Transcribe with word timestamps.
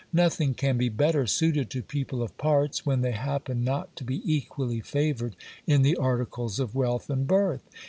Nothing 0.13 0.55
can 0.55 0.79
be 0.79 0.89
better 0.89 1.27
suited 1.27 1.69
to 1.69 1.83
people 1.83 2.23
of 2.23 2.35
parts, 2.39 2.87
when 2.87 3.01
they 3.01 3.11
happen 3.11 3.63
not 3.63 3.95
to 3.97 4.03
be 4.03 4.19
equally 4.25 4.79
favoured 4.81 5.35
in 5.67 5.83
the 5.83 5.95
articles 5.95 6.59
of 6.59 6.73
wealth 6.73 7.07
and 7.07 7.27
birth. 7.27 7.61